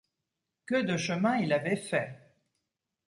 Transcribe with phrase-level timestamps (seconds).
[0.65, 2.17] Que de chemin il avait fait!